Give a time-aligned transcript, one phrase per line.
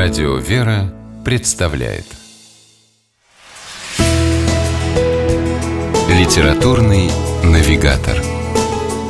[0.00, 2.04] Радио «Вера» представляет
[6.08, 7.10] Литературный
[7.42, 8.16] навигатор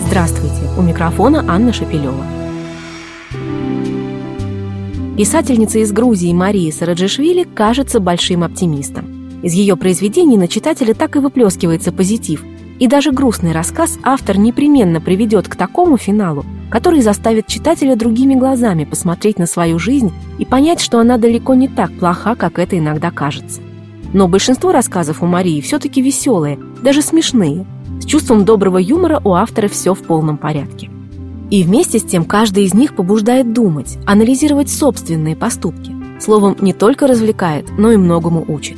[0.00, 0.68] Здравствуйте!
[0.76, 2.26] У микрофона Анна Шапилева.
[5.16, 9.40] Писательница из Грузии Мария Сараджишвили кажется большим оптимистом.
[9.44, 12.44] Из ее произведений на читателя так и выплескивается позитив,
[12.82, 18.82] и даже грустный рассказ автор непременно приведет к такому финалу, который заставит читателя другими глазами
[18.82, 20.10] посмотреть на свою жизнь
[20.40, 23.60] и понять, что она далеко не так плоха, как это иногда кажется.
[24.12, 27.64] Но большинство рассказов у Марии все-таки веселые, даже смешные.
[28.00, 30.90] С чувством доброго юмора у автора все в полном порядке.
[31.52, 35.94] И вместе с тем каждый из них побуждает думать, анализировать собственные поступки.
[36.20, 38.76] Словом, не только развлекает, но и многому учит.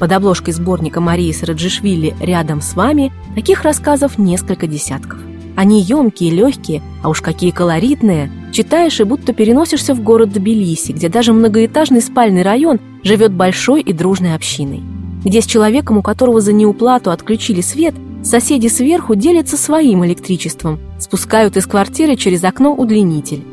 [0.00, 5.20] Под обложкой сборника Марии Сараджишвили «Рядом с вами» таких рассказов несколько десятков.
[5.56, 8.32] Они емкие, легкие, а уж какие колоритные.
[8.50, 13.92] Читаешь и будто переносишься в город Тбилиси, где даже многоэтажный спальный район живет большой и
[13.92, 14.80] дружной общиной.
[15.22, 21.58] Где с человеком, у которого за неуплату отключили свет, соседи сверху делятся своим электричеством, спускают
[21.58, 23.44] из квартиры через окно удлинитель.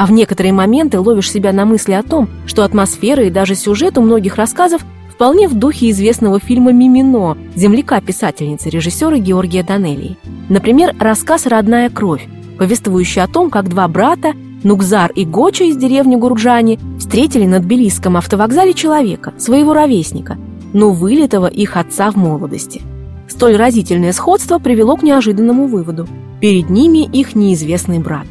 [0.00, 3.98] А в некоторые моменты ловишь себя на мысли о том, что атмосфера и даже сюжет
[3.98, 4.80] у многих рассказов
[5.12, 10.16] вполне в духе известного фильма «Мимино» земляка писательницы режиссера Георгия Данелии.
[10.48, 16.16] Например, рассказ «Родная кровь», повествующий о том, как два брата, Нукзар и Гоча из деревни
[16.16, 20.38] Гурджани, встретили на Тбилисском автовокзале человека, своего ровесника,
[20.72, 22.80] но вылитого их отца в молодости.
[23.28, 26.08] Столь разительное сходство привело к неожиданному выводу.
[26.40, 28.24] Перед ними их неизвестный брат.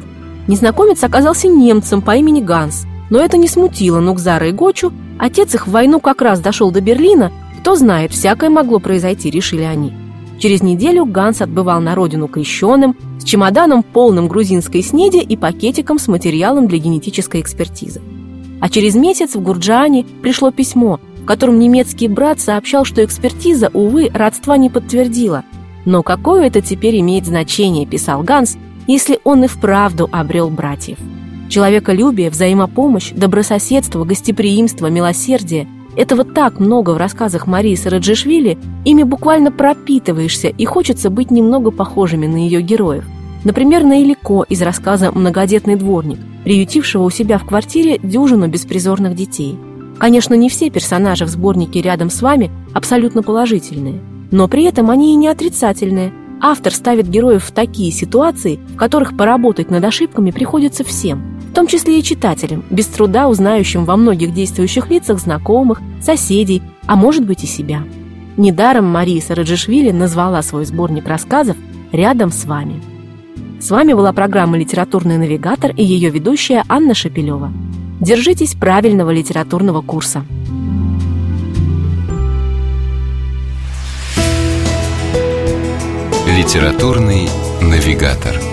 [0.48, 5.66] Незнакомец оказался немцем по имени Ганс, но это не смутило Нукзара и Гочу, Отец их
[5.66, 7.30] в войну как раз дошел до Берлина.
[7.60, 9.92] Кто знает, всякое могло произойти, решили они.
[10.38, 16.08] Через неделю Ганс отбывал на родину крещенным, с чемоданом полным грузинской снеди и пакетиком с
[16.08, 18.00] материалом для генетической экспертизы.
[18.62, 24.08] А через месяц в Гурджане пришло письмо, в котором немецкий брат сообщал, что экспертиза, увы,
[24.14, 25.44] родства не подтвердила.
[25.84, 28.56] Но какое это теперь имеет значение, писал Ганс,
[28.92, 30.98] если он и вправду обрел братьев.
[31.48, 40.48] Человеколюбие, взаимопомощь, добрососедство, гостеприимство, милосердие– этого так много в рассказах Марии Сараджишвили, ими буквально пропитываешься
[40.48, 43.04] и хочется быть немного похожими на ее героев.
[43.42, 49.58] Например, на Илико из рассказа «Многодетный дворник», приютившего у себя в квартире дюжину беспризорных детей.
[49.98, 55.12] Конечно, не все персонажи в сборнике «Рядом с вами» абсолютно положительные, но при этом они
[55.12, 56.12] и не отрицательные.
[56.40, 61.66] Автор ставит героев в такие ситуации, в которых поработать над ошибками приходится всем– в том
[61.66, 67.42] числе и читателям, без труда узнающим во многих действующих лицах знакомых, соседей, а может быть
[67.42, 67.82] и себя.
[68.36, 71.56] Недаром Мария Сараджишвили назвала свой сборник рассказов
[71.90, 72.80] «Рядом с вами».
[73.60, 77.52] С вами была программа «Литературный навигатор» и ее ведущая Анна Шапилева.
[78.00, 80.24] Держитесь правильного литературного курса.
[86.50, 87.28] Литературный
[87.60, 88.49] навигатор.